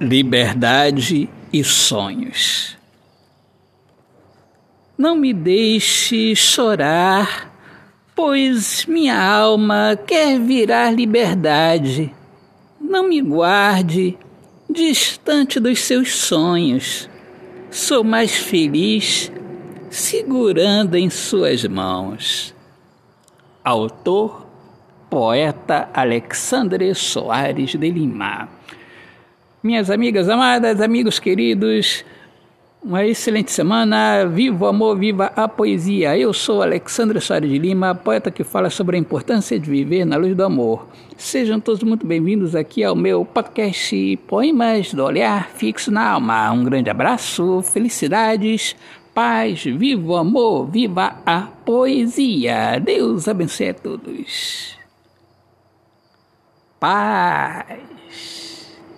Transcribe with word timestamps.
liberdade 0.00 1.28
e 1.52 1.64
sonhos. 1.64 2.76
Não 4.96 5.14
me 5.14 5.32
deixe 5.32 6.34
chorar, 6.34 7.52
pois 8.14 8.84
minha 8.86 9.20
alma 9.20 9.98
quer 10.06 10.40
virar 10.40 10.90
liberdade. 10.90 12.12
Não 12.80 13.08
me 13.08 13.20
guarde 13.20 14.16
distante 14.68 15.60
dos 15.60 15.80
seus 15.80 16.14
sonhos. 16.14 17.08
Sou 17.70 18.02
mais 18.02 18.34
feliz 18.34 19.30
segurando 19.90 20.96
em 20.96 21.08
suas 21.10 21.64
mãos. 21.64 22.54
Autor, 23.64 24.46
poeta 25.10 25.88
Alexandre 25.94 26.94
Soares 26.94 27.70
de 27.70 27.90
Lima. 27.90 28.48
Minhas 29.60 29.90
amigas 29.90 30.28
amadas, 30.28 30.80
amigos 30.80 31.18
queridos, 31.18 32.04
uma 32.80 33.04
excelente 33.04 33.50
semana. 33.50 34.24
Viva 34.24 34.66
o 34.66 34.68
amor, 34.68 34.96
viva 34.96 35.32
a 35.34 35.48
poesia. 35.48 36.16
Eu 36.16 36.32
sou 36.32 36.62
Alexandre 36.62 37.20
Soares 37.20 37.50
de 37.50 37.58
Lima, 37.58 37.92
poeta 37.92 38.30
que 38.30 38.44
fala 38.44 38.70
sobre 38.70 38.96
a 38.96 39.00
importância 39.00 39.58
de 39.58 39.68
viver 39.68 40.04
na 40.04 40.16
luz 40.16 40.36
do 40.36 40.44
amor. 40.44 40.86
Sejam 41.16 41.58
todos 41.58 41.82
muito 41.82 42.06
bem-vindos 42.06 42.54
aqui 42.54 42.84
ao 42.84 42.94
meu 42.94 43.24
podcast 43.24 44.16
Poemas 44.28 44.94
do 44.94 45.02
Olhar 45.02 45.48
Fixo 45.50 45.90
na 45.90 46.08
Alma. 46.10 46.52
Um 46.52 46.62
grande 46.62 46.88
abraço, 46.88 47.60
felicidades, 47.62 48.76
paz, 49.12 49.64
viva 49.64 50.12
o 50.12 50.16
amor, 50.16 50.70
viva 50.70 51.16
a 51.26 51.48
poesia. 51.64 52.78
Deus 52.78 53.26
abençoe 53.26 53.70
a 53.70 53.74
todos. 53.74 54.78
Paz. 56.78 57.87